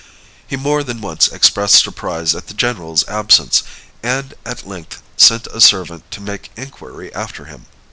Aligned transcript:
He 0.47 0.55
more 0.55 0.81
than 0.83 0.99
once 0.99 1.27
expressed 1.27 1.75
surprise 1.83 2.33
at 2.33 2.47
the 2.47 2.55
general's 2.55 3.07
absence, 3.07 3.61
and 4.01 4.33
at 4.47 4.65
length 4.67 4.99
sent 5.15 5.45
a 5.53 5.61
servant 5.61 6.09
to 6.09 6.21
make 6.21 6.49
inquiry 6.57 7.13
after 7.13 7.45
him. 7.45 7.67